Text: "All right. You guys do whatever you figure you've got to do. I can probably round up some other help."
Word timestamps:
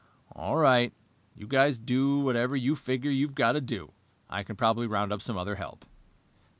"All 0.31 0.55
right. 0.57 0.91
You 1.35 1.45
guys 1.45 1.77
do 1.77 2.21
whatever 2.21 2.55
you 2.55 2.75
figure 2.75 3.11
you've 3.11 3.35
got 3.35 3.51
to 3.51 3.61
do. 3.61 3.91
I 4.31 4.41
can 4.41 4.55
probably 4.55 4.87
round 4.87 5.13
up 5.13 5.21
some 5.21 5.37
other 5.37 5.57
help." 5.57 5.85